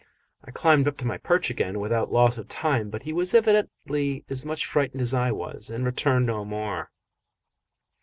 [0.43, 4.25] I climbed up to my perch again without loss of time, but he was evidently
[4.31, 6.89] as much frightened as I was, and returned no more.